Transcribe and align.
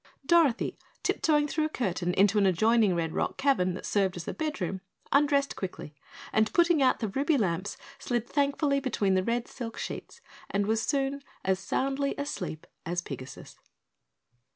Dorothy, 0.25 0.79
tiptoeing 1.03 1.47
through 1.47 1.65
a 1.65 1.69
curtain 1.69 2.11
into 2.15 2.39
an 2.39 2.47
adjoining 2.47 2.95
red 2.95 3.13
rock 3.13 3.37
cavern 3.37 3.75
that 3.75 3.85
served 3.85 4.17
as 4.17 4.27
a 4.27 4.33
bedroom, 4.33 4.81
undressed 5.11 5.55
quickly 5.55 5.93
and 6.33 6.51
putting 6.53 6.81
out 6.81 7.01
the 7.01 7.09
ruby 7.09 7.37
lamps, 7.37 7.77
slid 7.99 8.27
thankfully 8.27 8.79
between 8.79 9.13
the 9.13 9.23
red 9.23 9.47
silk 9.47 9.77
sheets 9.77 10.19
and 10.49 10.65
was 10.65 10.81
soon 10.81 11.21
as 11.45 11.59
soundly 11.59 12.15
asleep 12.17 12.65
as 12.83 13.03
Pigasus. 13.03 13.59